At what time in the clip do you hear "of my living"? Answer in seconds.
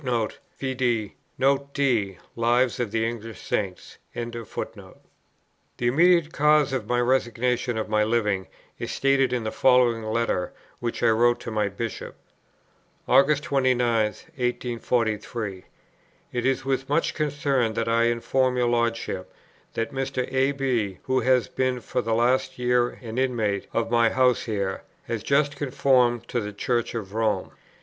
7.77-8.47